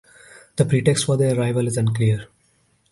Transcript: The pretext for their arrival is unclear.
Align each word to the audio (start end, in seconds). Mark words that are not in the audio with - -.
The 0.55 0.65
pretext 0.65 1.05
for 1.05 1.15
their 1.15 1.37
arrival 1.37 1.67
is 1.67 1.77
unclear. 1.77 2.25